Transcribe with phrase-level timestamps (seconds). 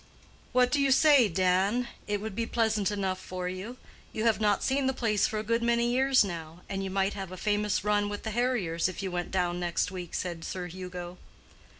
[0.51, 1.87] "What do you say, Dan?
[2.07, 3.77] It would be pleasant enough for you.
[4.11, 7.13] You have not seen the place for a good many years now, and you might
[7.13, 10.65] have a famous run with the harriers if you went down next week," said Sir
[10.65, 11.19] Hugo.